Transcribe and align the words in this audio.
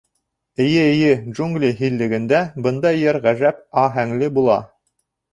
Эйе, 0.63 0.83
эйе, 0.93 1.09
джунгли 1.39 1.67
һиллегендә 1.81 2.39
бындай 2.67 2.97
«йыр» 3.01 3.19
ғәжәп 3.27 3.61
аһәңле 3.83 4.31
була. 4.39 4.57